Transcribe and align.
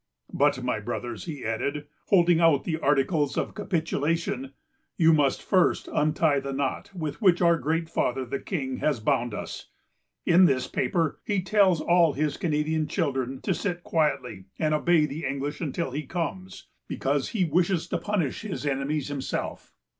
"But, 0.33 0.63
my 0.63 0.79
brothers," 0.79 1.25
he 1.25 1.45
added, 1.45 1.85
holding 2.07 2.39
out 2.39 2.63
the 2.63 2.79
articles 2.79 3.37
of 3.37 3.53
capitulation, 3.53 4.51
"you 4.97 5.13
must 5.13 5.43
first 5.43 5.87
untie 5.93 6.39
the 6.39 6.53
knot 6.53 6.89
with 6.95 7.21
which 7.21 7.39
our 7.39 7.55
Great 7.59 7.87
Father, 7.87 8.25
the 8.25 8.39
King, 8.39 8.77
has 8.77 8.99
bound 8.99 9.35
us. 9.35 9.67
In 10.25 10.45
this 10.45 10.65
paper, 10.65 11.19
he 11.23 11.43
tells 11.43 11.81
all 11.81 12.13
his 12.13 12.37
Canadian 12.37 12.87
children 12.87 13.41
to 13.41 13.53
sit 13.53 13.83
quiet 13.83 14.21
and 14.57 14.73
obey 14.73 15.05
the 15.05 15.23
English 15.23 15.61
until 15.61 15.91
he 15.91 16.01
comes, 16.07 16.65
because 16.87 17.29
he 17.29 17.45
wishes 17.45 17.87
to 17.89 17.99
punish 17.99 18.41
his 18.41 18.65
enemies 18.65 19.07
himself. 19.09 19.75